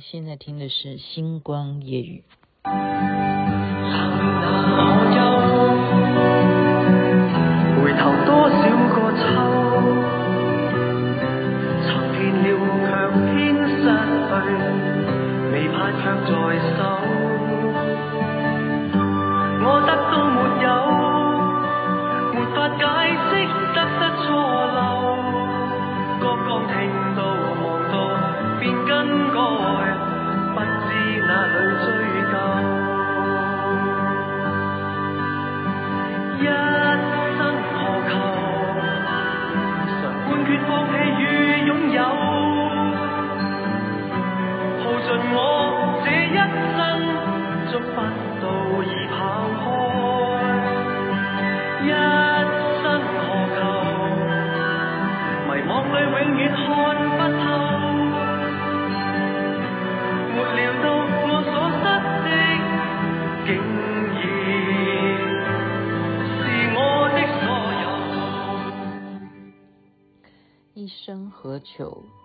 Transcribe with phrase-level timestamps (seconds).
[0.00, 2.24] 现在听的是《星光夜雨》。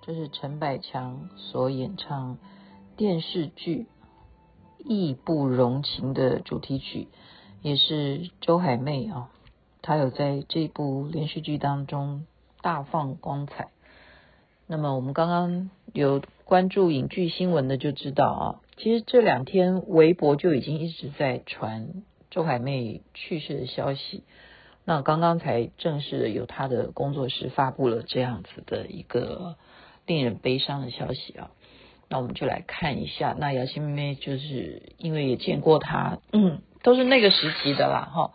[0.01, 2.37] 这是陈百强所演唱
[2.97, 3.87] 电视剧
[4.83, 7.07] 《义不容情》的主题曲，
[7.61, 9.29] 也是周海媚啊，
[9.81, 12.25] 她有在这部连续剧当中
[12.61, 13.69] 大放光彩。
[14.67, 24.23] 那么我们刚刚有关注影剧新闻的就知道啊，其实这两天微博就已经一直在传周海媚去世的消息。
[24.85, 29.55] 那刚刚才正式的由他的工作室发布了这样子的一个
[30.07, 31.51] 令人悲伤的消息啊，
[32.07, 33.35] 那我们就来看一下。
[33.37, 38.33] 那姚心妹妹就是因为也见过他，嗯，都是那个时期的啦，哈，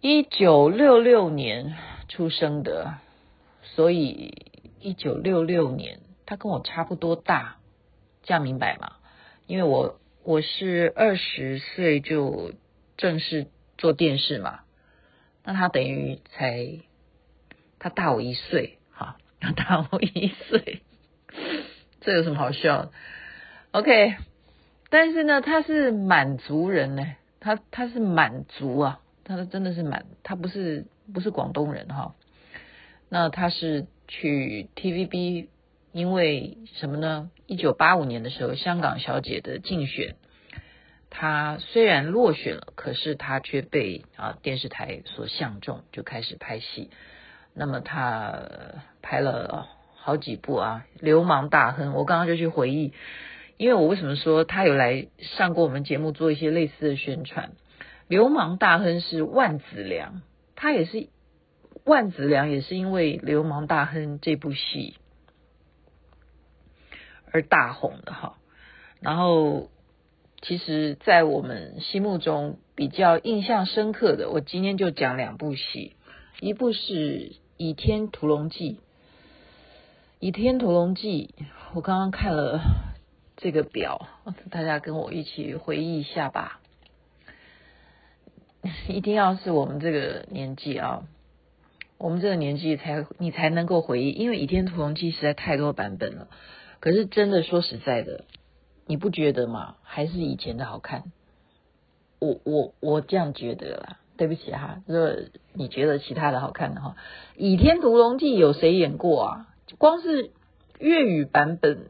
[0.00, 1.76] 一九六六年
[2.08, 2.94] 出生的，
[3.62, 4.32] 所以
[4.80, 7.56] 一九六六年他跟我差不多大，
[8.22, 8.92] 这样明白吗？
[9.46, 12.52] 因为我我是二十岁就
[12.96, 14.60] 正式做电视嘛。
[15.48, 16.80] 那他等于才，
[17.78, 20.82] 他大我一岁，哈，他 大我一岁，
[22.02, 22.92] 这有什么好笑的
[23.70, 24.16] ？OK，
[24.90, 32.14] 但是呢，他是满族人呢，他他是满族啊，他真的是满，他不是不是广东人哈。
[33.08, 35.48] 那他是去 TVB，
[35.92, 37.30] 因为什么呢？
[37.46, 40.16] 一九八五年的时候，香港小姐的竞选。
[41.10, 46.90] 他虽然落选了，可是他却被啊电视台所相中，就开始拍戏。
[47.54, 48.42] 那么他
[49.02, 51.90] 拍了好几部啊，《流氓大亨》。
[51.92, 52.92] 我刚刚就去回忆，
[53.56, 57.52] 因为我为什么说他有来上过我们节目做一些类似的宣传，
[58.06, 60.20] 《流氓大亨》是万梓良，
[60.56, 61.08] 他也是
[61.84, 64.98] 万梓良，也是因为《流氓大亨》这部戏
[67.32, 68.36] 而大红的哈。
[69.00, 69.70] 然后。
[70.40, 75.96] 其实，在我们心目中比较印象深刻的，我今天就讲两部戏，
[76.40, 78.74] 一部是《倚天屠龙记》。
[80.20, 81.34] 《倚天屠龙记》，
[81.74, 82.60] 我刚刚看了
[83.36, 84.08] 这个表，
[84.50, 86.60] 大家跟我一起回忆一下吧。
[88.88, 91.02] 一定要是我们这个年纪啊，
[91.98, 96.28] 我们这个年纪才你才能够回忆，因为《倚天屠龙记》实在太多版本了。
[96.78, 98.24] 可是真的说实在的。
[98.88, 99.76] 你不觉得吗？
[99.84, 101.04] 还是以前的好看？
[102.18, 103.98] 我我我这样觉得啦。
[104.16, 105.14] 对不起哈，如果
[105.52, 106.90] 你觉得其他的好看的话，
[107.36, 109.48] 《倚天屠龙记》有谁演过啊？
[109.78, 110.32] 光是
[110.80, 111.86] 粤语版本，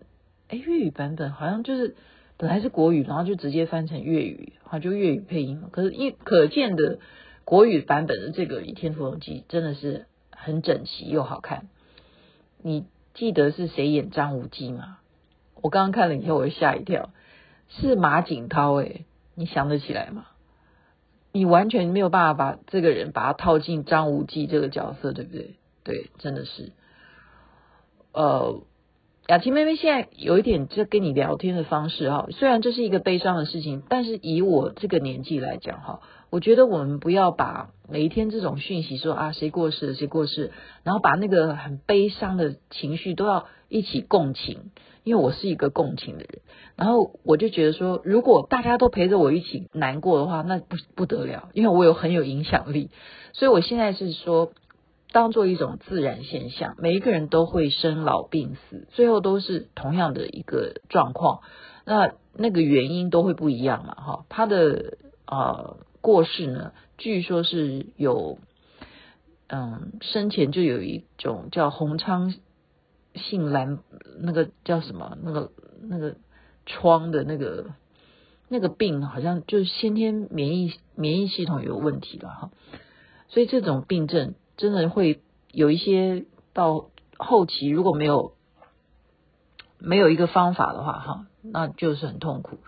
[0.48, 1.96] 哎，粤语版本好像就是
[2.36, 5.62] 本来是国语，然后就直接翻成粤语，哈，就粤语配音。
[5.70, 6.98] 可是，一可见的
[7.46, 11.68] 国语版本的这个《倚天屠龙记》真的是很整齐又好看。
[12.60, 12.84] 你
[13.14, 14.98] 记得是谁演张无忌吗？
[15.62, 17.10] 我刚刚看了以后，我就吓一跳，
[17.68, 19.04] 是马景涛诶，
[19.34, 20.26] 你想得起来吗？
[21.32, 25.56] 你完全没有办法把这个人把他套进张无忌这个角色，对不对？
[25.84, 26.72] 对，真的是。
[28.12, 28.62] 呃，
[29.28, 36.00] 雅琪妹妹现在有一点这跟你聊天的方式哈，虽然这是一个悲伤的事情，但是以我这个年纪来讲哈，
[36.30, 40.50] 我觉得我们不要把每一天这种讯息说啊谁过世谁过世，
[40.82, 44.70] 然后把那个很悲伤的情绪都要一起共情。
[45.08, 46.42] 因为我是一个共情的人，
[46.76, 52.90] 然后我就觉得说，如果大家都陪着我一起难过的话，那不不得了，因为我有很有影响力。
[53.32, 54.52] 所以我现在是说，
[55.10, 61.40] 当做一种自然现象，每一个人都会生老病死，最后都是同样的一个状况。
[61.86, 64.26] 那那个原因都会不一样嘛，哈。
[64.28, 68.36] 他的呃过世呢，据说是有，
[69.46, 72.34] 嗯，生前就有一种叫红昌。
[73.18, 73.80] 性蓝
[74.18, 75.18] 那个叫什么？
[75.22, 76.16] 那个那个
[76.64, 77.66] 疮的那个
[78.48, 82.50] 那个病，好像就是先天免疫免疫系统有问题了哈。
[83.28, 85.20] 所以这种病症真的会
[85.52, 86.24] 有一些
[86.54, 86.88] 到
[87.18, 88.32] 后期如果没有
[89.78, 92.58] 没有一个方法的话哈，那就是很痛苦。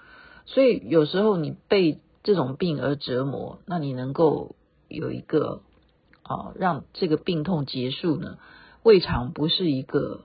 [0.44, 4.55] 所以有时候你被这种病而折磨，那你能够
[4.88, 5.62] 有一个
[6.23, 8.38] 啊让这个病痛结束呢，
[8.82, 10.25] 未尝不是一个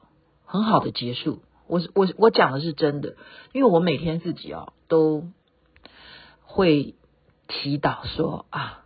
[0.56, 1.42] 很好的结束。
[1.68, 3.16] 我我我讲的是真的，
[3.52, 5.24] 因为我每天自己啊都
[6.42, 6.96] 会
[7.50, 8.86] 祈祷说啊，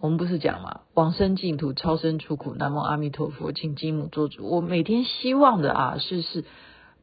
[0.00, 4.48] 我们不是讲嘛，往生净土，超生出苦，南无阿弥陀佛，请金母做主。
[4.48, 6.44] 我每天希望的啊是是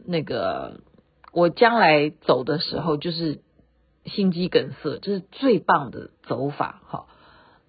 [0.04, 0.82] 那个
[1.32, 3.42] 我将来走的时候，就是
[4.06, 6.82] 心肌梗塞，这是最棒的走法。
[6.88, 7.08] 好，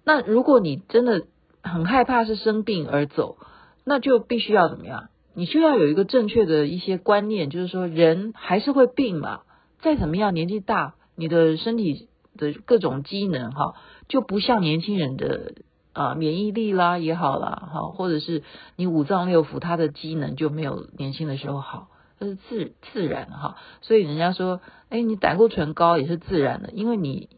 [0.03, 1.27] 那如果你真的
[1.61, 3.37] 很害怕是生病而走，
[3.83, 5.09] 那就必须要怎么样？
[5.33, 9.41] 你需要有一个正确的一些观念，就是说人还是会病嘛，
[9.79, 13.75] 再怎么样年纪大，你的身体的各种机能哈，
[14.09, 15.53] 就不像年轻人的
[15.93, 18.43] 啊免疫力啦也好啦哈，或者是
[18.75, 21.87] 你五脏六腑它的机能就没有年轻的时候好，
[22.19, 23.55] 这是自自然哈。
[23.81, 27.29] 所以人家说，哎，你胆固醇高也是自然的，因为你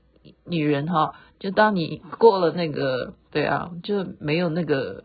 [0.45, 5.03] 女人哈，就当你过了那个对啊，就没有那个。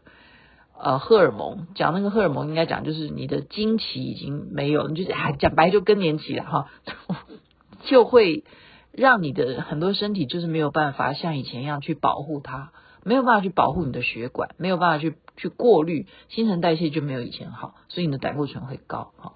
[0.81, 6.69] 呃，荷尔蒙讲那个荷尔蒙，应该讲就是你的经期已经没有，你就是啊讲白就更年期了哈，
[7.83, 8.45] 就会
[8.93, 12.71] 让你的很多身体就是没有办法像以前一样去保护它，
[13.03, 19.33] 没有办法去保护你的血管，没有办法去去过滤，新陈代谢就没有以前好，所以你的胆固醇会高哈。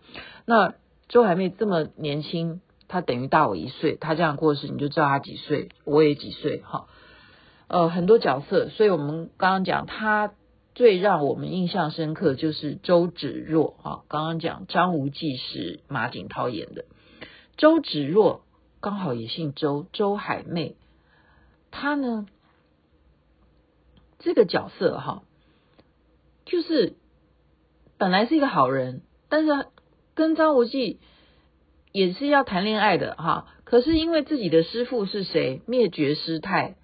[0.47, 0.75] 那
[1.09, 6.87] 周海媚这么年轻，她等于大我一岁，她这样过世，你就知道她几岁，我也几岁哈。
[7.67, 10.31] 呃，很多角色，所以我们刚刚讲她。
[10.75, 16.87] 最让我们印象深刻就是周芷若啊，刚刚讲张无忌是马景涛演的，
[17.57, 18.43] 周芷若
[18.81, 20.77] 刚好也姓周，周海媚，
[21.71, 22.27] 她呢
[24.19, 25.23] 这个角色哈，
[26.47, 26.95] 就是
[27.99, 29.67] 本来是一个好人，但是
[30.15, 31.01] 跟张无忌
[31.93, 36.77] 也是要谈恋爱的哈，可是因为自己的师父是谁，灭绝师太。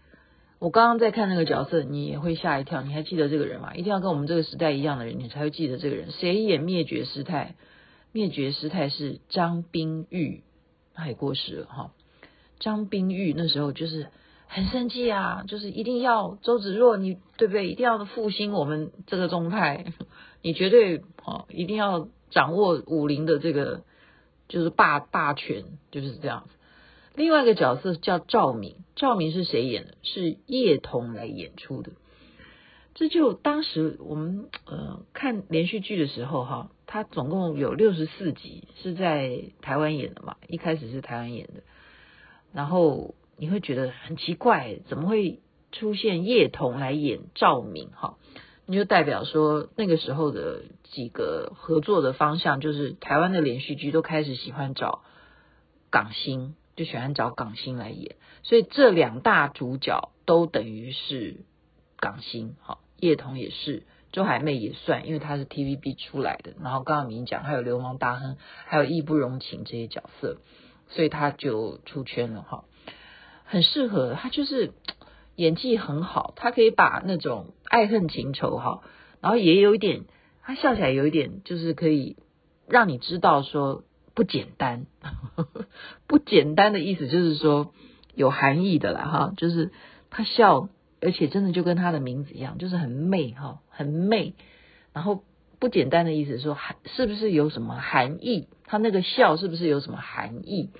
[0.58, 2.82] 我刚刚在看那个角色，你也会吓一跳。
[2.82, 3.74] 你还记得这个人吗？
[3.74, 6.10] 一定要跟我们这个时代一样的人，你才会记得这个人。
[6.10, 7.54] 谁演灭绝师太？
[8.10, 10.42] 灭绝师太是张冰玉，
[10.94, 11.92] 他也过世了哈。
[12.58, 14.08] 张冰玉那时候就是
[14.48, 17.68] 很生气啊，就是一定要周芷若，你对不对？
[17.68, 19.92] 一定要复兴我们这个宗派，
[20.42, 23.82] 你绝对哦，一定要掌握武林的这个
[24.48, 26.48] 就是霸霸权，就是这样。
[27.18, 29.94] 另外一个角色叫赵敏，赵敏是谁演的？
[30.04, 31.90] 是叶童来演出的。
[32.94, 40.36] 这就当时我们呃看连续剧的时候哈，它总共有六十四集，是在台湾演的嘛。
[40.46, 41.64] 一开始是台湾演的，
[42.52, 45.40] 然后你会觉得很奇怪，怎么会
[45.72, 47.88] 出现叶童来演赵敏？
[47.96, 48.16] 哈，
[48.64, 55.02] 你就代表说那个时候的几个合作的方向，就是台湾的连续剧都开始喜欢找
[55.90, 56.54] 港星。
[56.78, 58.14] 就喜欢找港星来演，
[58.44, 61.40] 所以这两大主角都等于是
[61.96, 62.54] 港星。
[62.60, 63.82] 好，叶童也是，
[64.12, 66.52] 周海媚也算，因为她是 TVB 出来的。
[66.62, 70.36] 然后刚刚明讲，还有流氓大亨，还有义不容情这些角色，
[70.88, 72.62] 所以他就出圈了哈。
[73.44, 74.72] 很适合他，就是
[75.34, 78.82] 演技很好，他可以把那种爱恨情仇哈，
[79.20, 80.04] 然后也有一点，
[80.44, 82.16] 他笑起来有一点，就是可以
[82.68, 83.82] 让你知道说。
[84.18, 84.86] 不简单，
[86.08, 87.72] 不简单的意思就是说
[88.16, 89.70] 有含义的啦哈，就是
[90.10, 90.68] 他笑，
[91.00, 94.34] 而且真的就跟他的名字一样，就是很媚哈，很媚。
[94.92, 95.22] 然后
[95.60, 98.48] 不简单的意思说，含是不是有什么含义？
[98.64, 100.70] 他那个笑是不是有什么含义？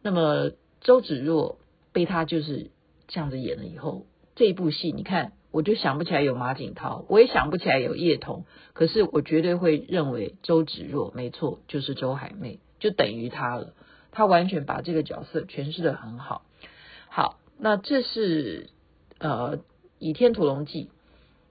[0.00, 0.52] 那么
[0.82, 1.58] 周芷若
[1.92, 2.70] 被他就是
[3.08, 5.32] 这样子演了以后，这一部戏你看。
[5.52, 13.74] 我就想不起来有马景涛，我也想不起来有叶童，可是我绝对会认为周芷若没错，就是周海媚，就等于她了。
[14.12, 16.42] 她完全把这个角色诠释得很好。
[17.08, 18.70] 好，那这是
[19.18, 19.58] 呃
[19.98, 20.84] 《倚天屠龙记》。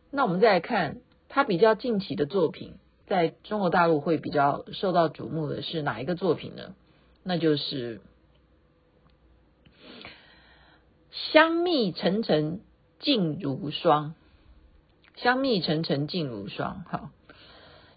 [0.10, 0.98] 那我们再来看
[1.30, 2.74] 他比较近期的作品，
[3.06, 6.74] 在中国大陆会比较受到瞩目的是哪一个作品呢？
[7.24, 8.00] 那就是
[11.12, 12.58] 《香蜜沉沉》。
[13.02, 14.14] 静如霜，
[15.16, 16.86] 香蜜沉沉烬如霜。
[16.90, 17.10] 好，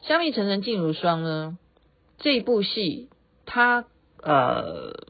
[0.02, 1.56] 香蜜沉沉烬如霜呢？
[2.18, 3.10] 这部戏，
[3.44, 3.84] 它
[4.22, 5.06] 呃，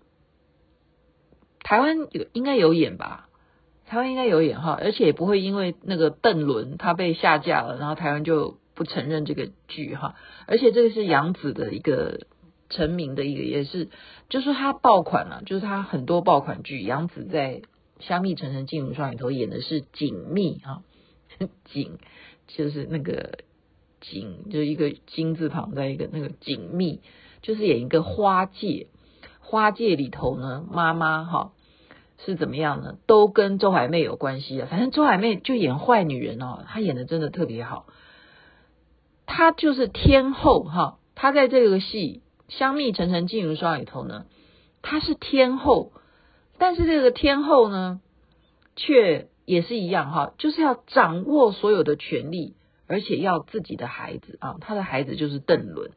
[1.60, 3.28] 台湾有应该有演吧？
[3.86, 10.16] 台湾应该有演哈，而且也不会因为那个邓伦他被下架了，然后台湾就不承认这个剧哈。
[10.46, 12.26] 而且这个是杨紫的一个
[12.70, 13.90] 成名的一个，也是
[14.28, 17.56] 就是他爆款啊，就是他很多爆款剧，杨紫在
[18.06, 20.82] 《香蜜沉沉烬如霜》里头演的是璟蜜啊，
[21.66, 21.92] 璟
[22.46, 23.38] 就是那个
[24.02, 27.00] 璟，就是一个金字旁在一个那个璟蜜，
[27.40, 28.88] 就是演一个花界，
[29.40, 31.52] 花界里头呢，妈妈哈
[32.24, 32.98] 是怎么样呢？
[33.06, 37.86] 都跟周海媚有关系啊，反正周海媚就演坏女人哦，她演的真的特别好。
[39.26, 42.20] 她就是天后哈，她在这个戏
[42.54, 44.26] 《香蜜沉沉烬如霜》里头呢，
[44.82, 45.92] 她是天后，
[46.58, 48.00] 但是这个天后呢，
[48.76, 52.54] 却也是一样哈，就是要掌握所有的权力，
[52.86, 55.90] 而且要自己的孩子啊，她的孩子就是邓伦，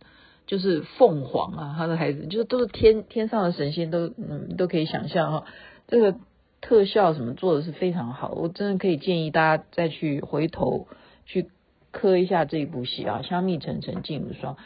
[0.46, 5.46] 就是凤凰啊，她的孩子就是都是天天上的神仙，都嗯都可以想象哈，
[5.88, 6.18] 这个
[6.62, 10.88] 特效什么做的是非常好，我真的可以建议大家再去回头
[11.26, 11.50] 去。
[11.90, 14.58] 磕一下这一部戏啊，香蜜沉沉烬如霜，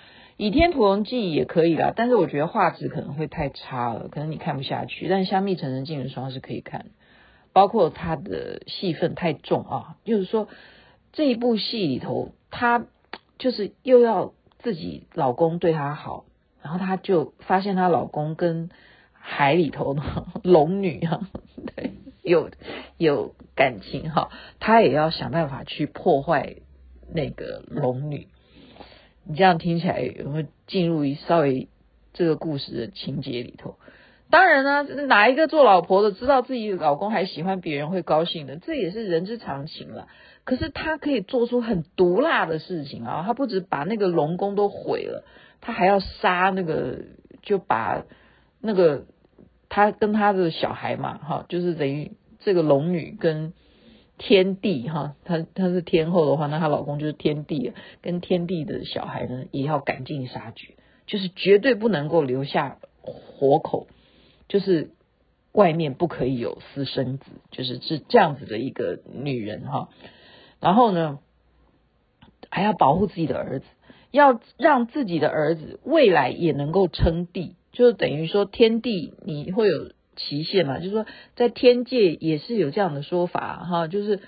[0.42, 5.08] 倚天屠龙记也可以啦，但是我觉得画质可能会太差了，可能你看不下去。
[5.08, 6.88] 但香蜜沉沉烬如霜是可以看，
[7.54, 10.48] 包括他的戏份太重啊，就是说
[11.14, 12.88] 这一部戏里头，她
[13.38, 16.26] 就是又要自己老公对她好，
[16.64, 18.72] 然后她就发现她老公跟
[19.12, 20.02] 海里头的
[20.42, 21.30] 龙女啊，
[21.76, 21.92] 对，
[22.24, 22.50] 有
[22.98, 26.56] 有感情哈，她也要想办法去破坏。
[27.14, 28.30] 那个龙女，
[29.24, 31.68] 你这样听起来有没有进入一稍微
[32.13, 33.75] 这个故事的情节里头？
[34.30, 38.58] 当然呢，哪一个做老婆的知道自己老公还喜欢别人会高兴的？
[38.58, 40.08] 这也是人之常情了。
[40.44, 43.24] 可是他可以做出很毒辣的事情啊！
[43.25, 45.24] 他不止把那个龙宫都毁了，
[45.62, 47.00] 他还要杀那个，
[47.42, 48.06] 就把
[48.60, 49.06] 那个
[49.70, 53.54] 他跟他的小孩嘛，哈，就是等于这个龙女跟。
[54.24, 57.74] 天帝哈，她她是天后的话，那她老公就是天帝，
[58.04, 60.75] 跟天帝的小孩呢，也要赶尽杀绝，
[61.08, 63.88] 就是绝对不能够留下活口，
[64.48, 64.92] 就是
[65.54, 69.90] 外面不可以有私生子，就是是这样子的一个女人哈。
[70.60, 71.18] 然后呢，
[72.51, 73.66] 还要保护自己的儿子，
[74.12, 79.92] 要让自己的儿子未来也能够称帝，就等于说天帝你会有。
[80.28, 84.20] 期限嘛，就是说在天界也是有这样的说法哈，就是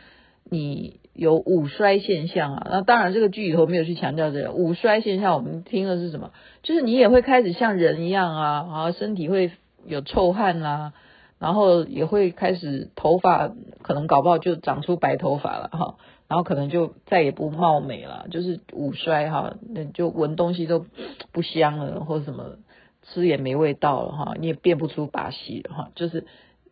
[0.49, 2.67] 你有五衰现象啊。
[2.69, 6.31] 那当然这个剧里头没有去强调这个五衰现象，我们听的是什么？
[6.63, 9.51] 就是你也会开始像人一样啊，然后身体会
[9.85, 10.93] 有臭汗啦，
[11.39, 15.95] 然后也会开始头发可能搞不好就长出白头发了哈，
[16.27, 20.85] 然后可能就再也不貌美了，就是五衰哈，那就闻东西都
[21.31, 22.57] 不香了或者什么。
[23.03, 25.91] 吃也没味道了哈，你也变不出把戏了哈。
[25.95, 26.25] 就是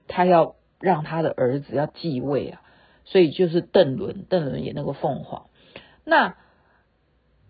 [0.07, 2.61] 他要让他的儿子要继位啊，
[3.05, 5.47] 所以就是邓伦，邓伦演那个凤凰。
[6.03, 6.35] 那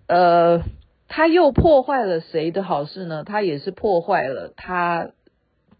[0.07, 0.61] 呃，
[1.07, 3.23] 他又破坏了谁的好事呢？
[3.23, 5.11] 他也是破坏了他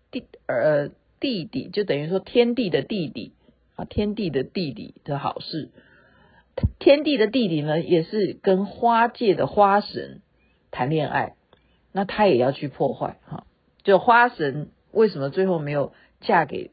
[0.10, 0.90] 弟呃
[1.20, 3.34] 弟弟，就等于说天帝的弟弟
[3.76, 5.70] 啊，天帝的弟弟的好事。
[6.80, 10.22] 天帝的弟弟呢，也是跟花界的花神
[10.70, 11.36] 谈恋爱。
[11.92, 13.46] 那他也要去破坏哈，
[13.84, 16.72] 就花神为什么最后没有嫁给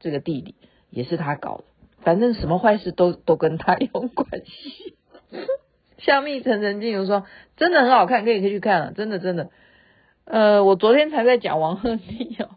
[0.00, 0.54] 这个弟弟，
[0.90, 1.64] 也是他搞的。
[2.02, 4.96] 反正什么坏事都都跟他 有关系。
[5.98, 7.24] 香蜜沉沉烬如霜，
[7.56, 9.50] 真的很好看，可以可以去看了，真的真的。
[10.26, 12.50] 呃，我昨天才在讲王鹤棣哦，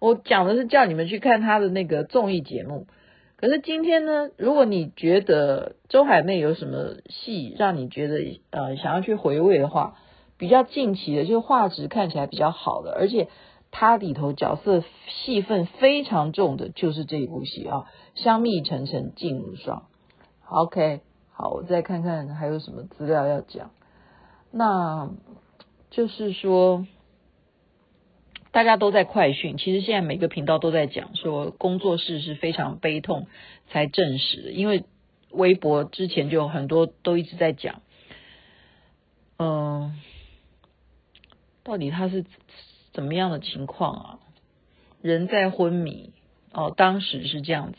[0.00, 2.86] 我讲的是叫你们去看他的那个综艺节目。
[3.36, 9.96] 可是今天呢，如果你觉得周海媚有什么戏让你觉得呃想要去回味的话，
[10.40, 13.28] 比较近期的，就是画质看起来比较好的，而且
[13.70, 17.84] 它里头角色戏份非常重的，就是这一部戏啊，
[18.22, 19.82] 《香蜜沉沉烬如霜》。
[20.48, 23.70] OK，好，我再看看还有什么资料要讲。
[24.50, 25.10] 那
[25.90, 26.86] 就是说，
[28.50, 33.26] 大家都在快讯，其实现在每个频道都在讲说，工作室是非常悲痛
[33.68, 34.84] 才证实的，因为
[35.32, 37.82] 微博之前就很多都一直在讲，
[39.36, 40.00] 嗯。
[41.70, 42.24] 到底他是
[42.92, 44.18] 怎么样的情况啊？
[45.02, 46.12] 人在昏迷
[46.52, 47.78] 哦，当时是这样子，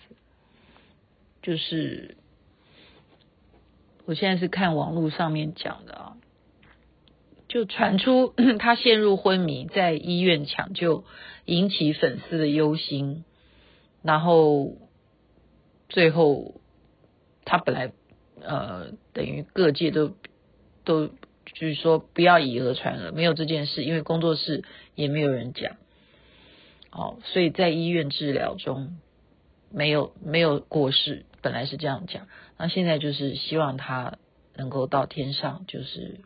[1.41, 2.15] 就是
[4.05, 6.17] 我现在是看网络上面讲的啊，
[7.50, 11.03] 就传出 他陷入昏迷，在医院抢救，
[11.43, 13.25] 引起粉丝的忧心，
[14.03, 14.77] 然后
[15.89, 16.62] 最后
[17.43, 17.91] 他本来
[18.41, 20.13] 呃等于各界都
[20.86, 21.10] 都。
[21.45, 24.63] 就是说，不要以讹传讹，没有这件事，因为工作室
[24.95, 25.75] 也没有人讲，
[26.91, 28.98] 哦，所以在医院治疗中
[29.71, 34.17] 没有没有过世，本来是这样讲，那现在就是希望他
[34.55, 36.19] 能够到天上，就是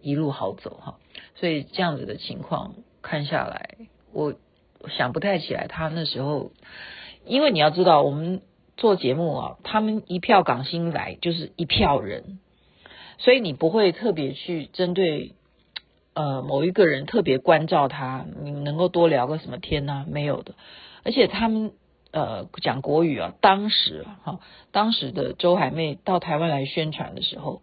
[0.00, 0.98] 一路好走哈。
[1.34, 3.76] 所以这样子的情况看下来，
[4.12, 4.34] 我
[4.88, 6.52] 想不太起来他那时候，
[7.24, 8.40] 因为你要知道我们
[8.76, 12.38] 做节目啊，他们一票港星来就是一票人，
[13.18, 15.34] 所以你不会特别去针对
[16.14, 20.06] 呃某一个人特别关照他，你能够多聊个什么天呢？
[20.08, 20.54] 没有的，
[21.04, 21.72] 而且他们。
[22.10, 24.40] 呃，讲国语啊，当时哈、啊，
[24.72, 27.60] 当时的周海媚到台湾来宣传的时候，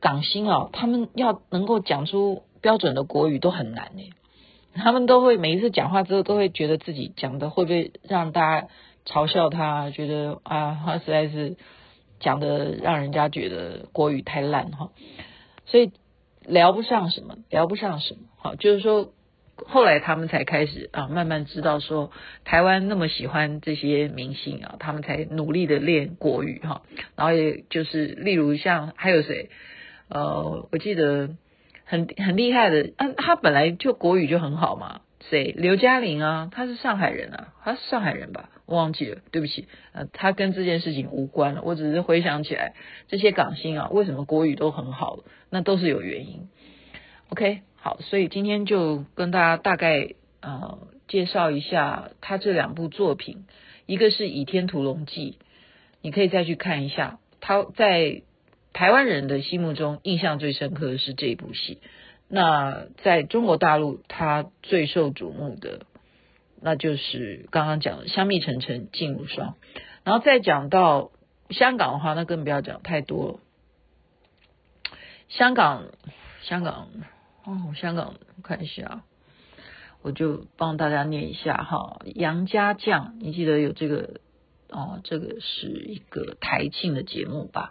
[0.00, 4.10] 港星啊，他们要能够讲出标准的国语都很难呢。
[4.74, 8.68] 他们都会每一次讲话之后，都会觉得自己讲的会不会让大家
[9.06, 11.56] 嘲笑他，觉得啊，他实在是
[12.20, 14.90] 讲的让人家觉得国语太烂哈，
[15.66, 15.92] 所以
[16.46, 19.12] 聊不上什么，聊不上什么，好，就是说。
[19.68, 22.10] 后来他们才开始啊，慢慢知道说
[22.44, 26.82] 台湾那么喜欢这些明星啊，他们才努力的练国语哈。
[27.14, 29.50] 然后也就是例如像还有谁，
[30.08, 31.36] 呃，我记得
[31.84, 35.02] 很很厉害的，啊，他本来就国语就很好嘛。
[35.30, 35.52] 谁？
[35.56, 38.50] 刘嘉玲啊，她是上海人啊，她是上海人吧？
[38.66, 41.62] 我忘记了，对不起，呃，她跟这件事情无关了。
[41.62, 42.74] 我只是回想起来，
[43.08, 45.20] 这些港星啊，为什么国语都很好？
[45.50, 46.48] 那都是有原因。
[47.28, 47.60] OK。
[47.76, 53.44] 好，所以今天就跟大家大概呃介绍一下他这两部作品，
[53.84, 55.36] 一个是《倚天屠龙记》，
[56.00, 57.18] 你可以再去看一下。
[57.42, 58.22] 他在
[58.72, 61.78] 台湾人的心目中印象最深刻的是这一部戏。
[62.34, 65.86] 那在中国大陆，他最受瞩目的，
[66.60, 69.54] 那就是刚刚讲的《香蜜沉沉烬如霜》。
[70.02, 71.12] 然后再讲到
[71.50, 73.38] 香港的话，那更不要讲太多了。
[75.28, 75.84] 香港，
[76.42, 76.88] 香港。
[77.44, 79.02] 哦，香港看一下，
[80.02, 82.00] 我就帮大家念一下哈。
[82.14, 84.18] 杨家将，你记得有这个
[84.70, 87.70] 哦，这个是一个台庆的节目吧？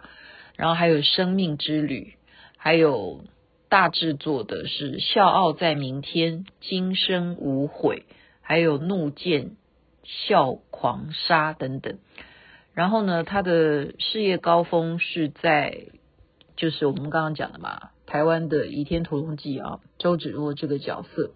[0.56, 2.14] 然后还有《生命之旅》，
[2.56, 3.24] 还有
[3.68, 8.04] 大制作的是《笑傲在明天》，《今生无悔》，
[8.40, 9.56] 还有《怒剑
[10.04, 11.98] 笑狂杀》等等。
[12.72, 15.86] 然后呢，他的事业高峰是在，
[16.56, 17.90] 就是我们刚刚讲的嘛。
[18.06, 21.32] 台湾的《倚天屠龙记》啊，周芷若这个角色，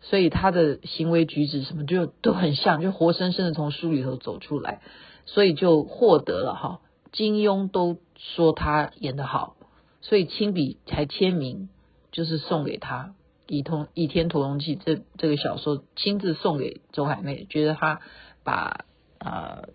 [0.00, 4.80] 所以他的行为举止什么就都很像，就活生生的从书里头走出来，
[5.26, 6.80] 所以就获得了哈，
[7.12, 9.56] 金庸都说他演得好，
[10.00, 11.68] 所以亲笔才签名，
[12.10, 13.14] 就是送给他
[13.52, 18.00] 《倚通倚天屠龙记》这这个小说，亲自送给周海媚，觉得他
[18.42, 18.84] 把
[19.18, 19.68] 啊、呃、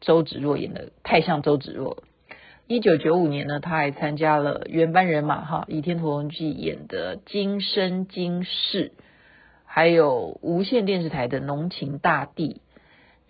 [0.00, 2.02] 周芷若演的太像周芷若。
[2.66, 8.92] 一九九五年呢，他还参加了原班人马哈《倚天屠龙记》演的《今生今世》，
[9.64, 12.60] 还有无线电视台的《浓情大地》，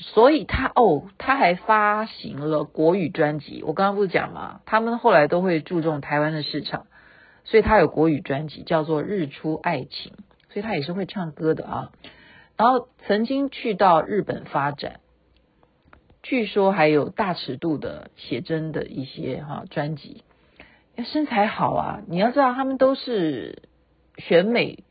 [0.03, 3.63] 所以他哦，他还发行了国语专辑。
[3.63, 4.63] 我刚刚不是讲吗？
[4.65, 6.87] 他们后来都会注重台湾的市场，
[7.45, 10.13] 所以他有国语专辑叫做《日出爱情》，
[10.53, 11.93] 所以他也是会唱歌的啊。
[12.57, 15.01] 然后曾经去到日本发展。
[16.23, 20.23] 据说还有大尺度的写真的一些哈专辑，
[21.05, 22.03] 身材好啊！
[22.07, 23.63] 你要知道他们都是
[24.19, 24.85] 选美，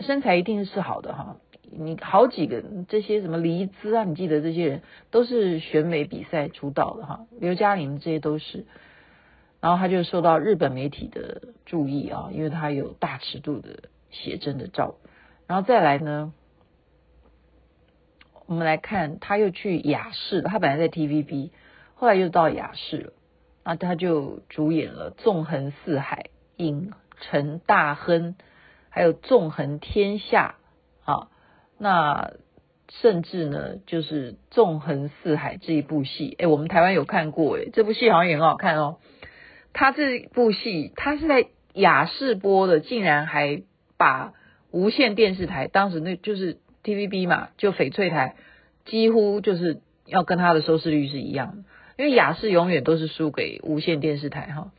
[0.00, 1.36] 身材一定是好的哈。
[1.70, 7.26] 你好几个这些什么黎姿啊，你记得这些人都是选美比赛出道的哈。
[7.38, 8.66] 刘嘉玲这些都是，
[9.60, 14.96] 然后他就受到日本媒体的注意啊，因为他有大尺度的写真的照，
[15.46, 16.32] 然后再来呢。
[18.46, 20.42] 我们来看，他又去亚视。
[20.42, 21.50] 他本来在 TVB，
[21.94, 23.12] 后来又到亚视了。
[23.62, 26.24] 那他就主演了《纵横四海》
[26.64, 28.34] 《影城大亨》，
[28.88, 30.56] 还有《纵横天下》
[31.12, 31.28] 啊。
[31.80, 32.34] 那
[33.00, 38.98] 甚至呢，就是《纵横四海》这一部戏，哎，我们台湾有看过，哎，这部戏好像也很好看哦。
[39.72, 43.62] 他这部戏，他是在亚视播的，竟然还
[43.96, 44.34] 把
[44.70, 46.58] 无线电视台当时那就是。
[46.82, 48.36] TVB 嘛，就翡翠台
[48.86, 51.64] 几乎就是要跟他的收视率是一样的，
[51.98, 54.72] 因为亚视永远都是输给无线电视台哈，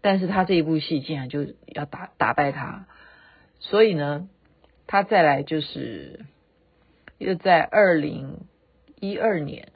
[0.00, 2.86] 但是他这一部戏竟然就要打打败他，
[3.60, 4.28] 所以呢，
[4.88, 6.24] 他再来就是
[7.24, 8.40] 又在二零
[9.00, 9.68] 一二年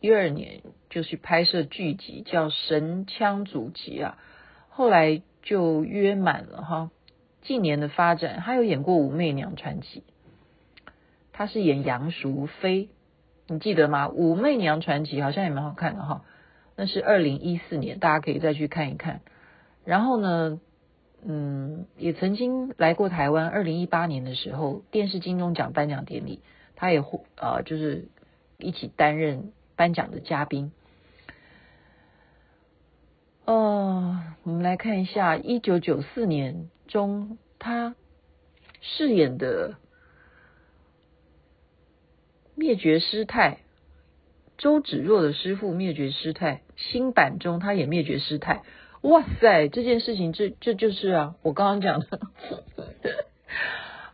[0.00, 4.18] 一二年就去拍摄剧集叫《神枪祖籍》啊，
[4.68, 6.90] 后来就约满了哈，
[7.42, 10.00] 近年的发展他有演过《武媚娘传奇》。
[11.32, 12.88] 他是演杨淑妃，
[13.46, 14.08] 你记得吗？
[14.10, 16.24] 《武媚娘传奇》好像也蛮好看的哈，
[16.74, 19.20] 那是二零一四年，大家可以再去看一看。
[19.84, 20.60] 然后呢，
[21.24, 23.48] 嗯，也曾经来过台湾。
[23.48, 26.40] 二零一八年的时候，电视金钟奖颁奖典礼，
[26.82, 28.08] 他也会呃，就是
[28.58, 30.72] 一起担任颁奖的嘉宾。
[33.44, 37.94] 呃，我们来看一下一九九四年中他
[38.80, 39.76] 饰演的
[42.56, 43.60] 灭绝师太
[44.58, 48.64] 周芷若的师傅灭绝师太，新版中他演灭绝师太。
[49.02, 52.18] 哇塞，这件事情这这就是啊，我刚刚讲的。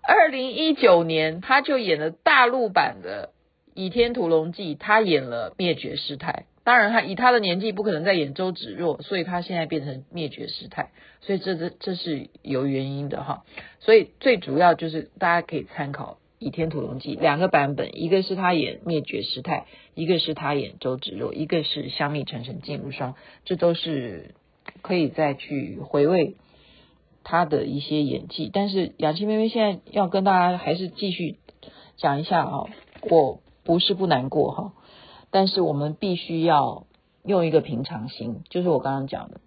[0.08, 3.28] 二零一九年他就演了大陆版的
[3.74, 6.46] 《倚天屠龙记》，他演了灭绝师太。
[6.64, 13.44] 当然，他以他的年纪不可能再演周芷若，所以他现在变成灭绝师太，所以这这这是有原因的哈。
[13.80, 24.34] 所以最主要就是大家可以参考《倚天屠龙记》两个版本，一个是他演灭绝师太，一个是他演周芷若，一个是香蜜沉沉烬如霜，这都是
[24.80, 26.36] 可以再去回味
[27.30, 28.50] 他的一些演技。
[28.50, 31.36] 但是雅琪妹妹现在要跟大家还是继续
[31.98, 32.70] 讲一下哦，
[33.10, 34.72] 我不是不难过哈。
[35.30, 36.86] 但是我们必须要
[37.22, 39.42] 用一个平常心，就是我刚刚讲的，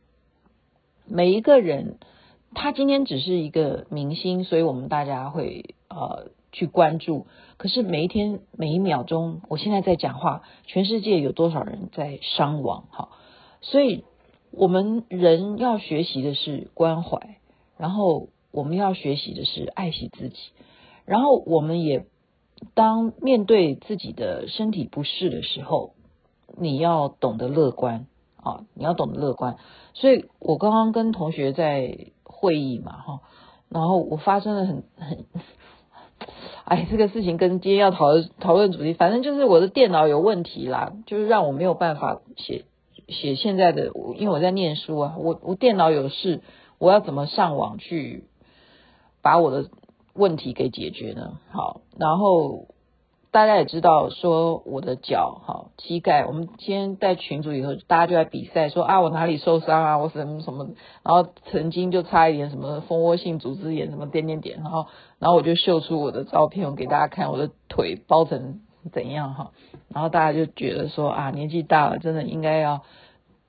[1.07, 1.97] 每一个人
[2.53, 7.25] 他今天只是一个明星，所以我们大家会呃去关注。
[7.57, 12.83] 可是每一天每一秒钟，我现在在讲话，全世界有多少人在伤亡？
[12.91, 13.09] 哈，
[13.61, 14.03] 所以
[14.51, 17.37] 我们人要学习的是关怀，
[17.81, 20.37] 然后我们要学习的是爱惜自己，
[21.05, 22.05] 然后我们也。
[22.75, 25.93] 当面对自己的身体不适的时候，
[26.59, 28.65] 你要懂得乐观啊！
[28.75, 29.57] 你要懂得乐观。
[29.95, 33.19] 所以我刚刚跟同学在会议嘛，哈，
[33.67, 35.25] 然后我发生了很很，
[36.65, 42.65] 哎，这个事情跟今天要讨论讨论主题，反正就是我的电脑有问题啦，就是让我没有办法写
[43.07, 46.43] 写现在的，因为我在念书啊，我我电脑有事，
[46.81, 48.25] 我要怎么上网去
[49.21, 49.69] 把我的。
[50.13, 51.39] 问题给解决呢？
[51.51, 52.67] 好，然后
[53.31, 68.59] 大家也知道说我的脚，好，膝盖，我们今天在群组以后，大家就在比赛说啊，我哪里受伤啊，我什么什么，然后曾经就差一点什么蜂窝性组织炎什么点点点，然后然后我就秀出我的照片，我给大家看我的腿包成
[68.91, 69.51] 怎样哈，
[69.87, 72.81] 然后大家就觉得说啊，年纪大了，真的应该要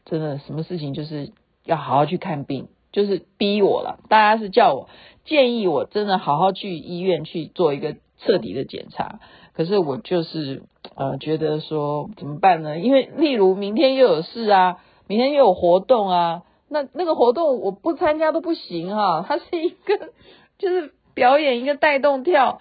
[0.05, 1.33] 真的什么事情就是
[1.65, 2.69] 要好好去看病。
[2.93, 4.89] 就是逼我了，大家是叫我
[5.25, 9.21] 建议我真的好好去医院去做一个彻底的检查，
[9.55, 10.63] 可是我就是
[10.95, 12.79] 呃觉得说怎么办呢？
[12.79, 20.11] 因为例如明天又有事啊，明天又有活动啊，那那个活动我不参加都不行哈、啊，它是一个
[20.59, 22.61] 就是表演一个带动跳，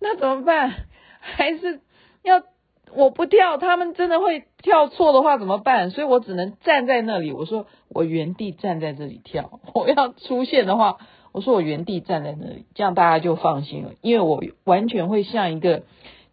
[0.00, 0.72] 那怎么办？
[1.20, 1.80] 还是
[2.22, 2.42] 要。
[2.94, 5.92] 我不跳，他们真的会跳错的话怎么办？
[5.92, 7.32] 所以我只能站在那里。
[7.32, 9.60] 我说我原地站在这里跳。
[9.74, 10.96] 我要出现的话，
[11.30, 13.92] 我说我原地站在那里，这样大家就放心了。
[14.00, 15.84] 因为我完全会像一个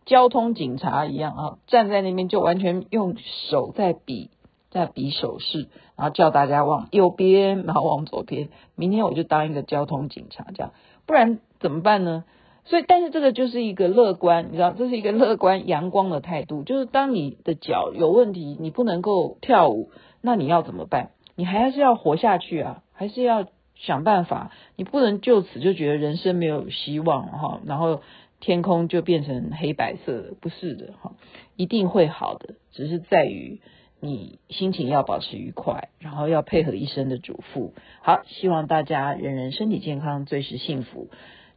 [0.08, 3.16] 交通警察一样啊，站在那边就完全用
[3.52, 4.32] 手在比，
[4.72, 8.50] 在比手势，然后叫大家往右边，然后往左边。
[8.76, 10.74] 明天我就当一个交通警察，这样，
[11.06, 12.24] 不然怎么办呢？
[12.66, 16.64] 所以，但是这个就是一个乐观，你知道，这是一个乐观阳光的态度。
[16.64, 21.12] 就是当你的脚有问题，你不能够跳舞，那你要怎么办？
[21.36, 24.52] 你还是要活下去啊，还是要想办法。
[24.76, 28.02] 你不能就此就觉得人生没有希望哈，然后
[28.40, 31.14] 天空就变成黑白色的，不是的哈，
[31.58, 33.60] 一定会好的，只是在于
[34.00, 37.72] 你心情要保持愉快，然后要配合医生的嘱咐。
[38.02, 41.10] 好，希望大家人人身体健康，最是幸福。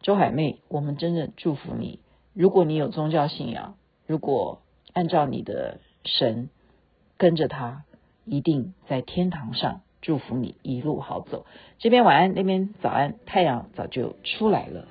[0.03, 2.01] 周海媚，我们真的祝福你。
[2.33, 3.75] 如果你有宗教信仰，
[4.07, 4.61] 如果
[4.93, 6.49] 按照你的神
[7.17, 7.83] 跟着他，
[8.25, 11.47] 一定在天堂上祝福你一路好走。
[11.79, 14.87] 这边晚安，那边早安，太阳早就出来了。